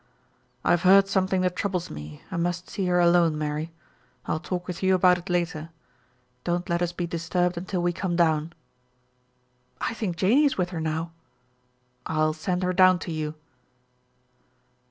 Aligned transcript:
"I've 0.63 0.81
heard 0.81 1.07
something 1.07 1.41
that 1.41 1.55
troubles 1.55 1.91
me, 1.91 2.23
and 2.31 2.41
must 2.41 2.67
see 2.71 2.87
her 2.87 2.99
alone, 2.99 3.37
Mary. 3.37 3.71
I'll 4.25 4.39
talk 4.39 4.65
with 4.65 4.81
you 4.81 4.95
about 4.95 5.19
it 5.19 5.29
later. 5.29 5.69
Don't 6.43 6.67
let 6.69 6.81
us 6.81 6.91
be 6.91 7.05
disturbed 7.05 7.55
until 7.55 7.83
we 7.83 7.93
come 7.93 8.15
down." 8.15 8.53
"I 9.79 9.93
think 9.93 10.15
Janey 10.15 10.45
is 10.45 10.57
with 10.57 10.71
her 10.71 10.81
now." 10.81 11.11
"I'll 12.07 12.33
send 12.33 12.63
her 12.63 12.73
down 12.73 12.97
to 12.97 13.11
you." 13.11 13.35